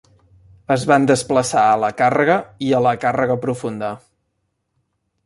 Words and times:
Es 0.75 0.85
van 0.91 1.03
desplaçar 1.11 1.65
a 1.73 1.75
la 1.83 1.91
càrrega 1.99 2.37
i 2.69 2.71
a 2.79 2.79
la 2.87 2.95
càrrega 3.05 3.39
profunda. 3.45 3.91